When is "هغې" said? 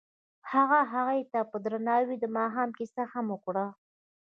0.93-1.21